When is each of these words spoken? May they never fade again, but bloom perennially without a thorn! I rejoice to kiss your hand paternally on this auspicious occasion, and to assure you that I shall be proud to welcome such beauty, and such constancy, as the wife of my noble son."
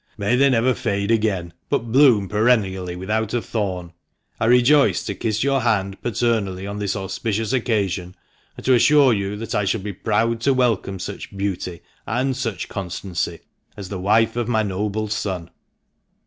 May 0.17 0.35
they 0.35 0.49
never 0.49 0.73
fade 0.73 1.11
again, 1.11 1.53
but 1.69 1.91
bloom 1.91 2.27
perennially 2.27 2.95
without 2.95 3.35
a 3.35 3.39
thorn! 3.43 3.93
I 4.39 4.45
rejoice 4.45 5.03
to 5.03 5.13
kiss 5.13 5.43
your 5.43 5.61
hand 5.61 6.01
paternally 6.01 6.65
on 6.65 6.79
this 6.79 6.95
auspicious 6.95 7.53
occasion, 7.53 8.15
and 8.57 8.65
to 8.65 8.73
assure 8.73 9.13
you 9.13 9.35
that 9.35 9.53
I 9.53 9.63
shall 9.63 9.81
be 9.81 9.93
proud 9.93 10.41
to 10.41 10.55
welcome 10.55 10.97
such 10.97 11.37
beauty, 11.37 11.81
and 12.07 12.35
such 12.35 12.67
constancy, 12.67 13.41
as 13.77 13.89
the 13.89 13.99
wife 13.99 14.35
of 14.35 14.47
my 14.47 14.63
noble 14.63 15.07
son." 15.07 15.51